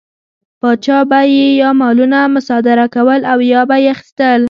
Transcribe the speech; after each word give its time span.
پاچا 0.61 0.99
به 1.09 1.19
یې 1.35 1.47
یا 1.61 1.69
مالونه 1.81 2.19
مصادره 2.35 2.85
کول 2.95 3.21
او 3.31 3.39
یا 3.53 3.61
به 3.69 3.75
یې 3.83 3.89
اخیستل. 3.95 4.39